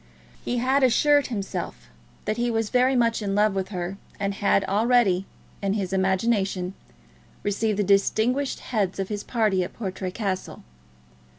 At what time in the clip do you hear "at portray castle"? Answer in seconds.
9.63-10.63